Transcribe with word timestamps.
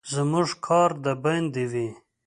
زموږ 0.13 0.47
کار 0.65 0.89
د 1.03 1.05
باندې 1.23 1.63
وي. 1.71 1.87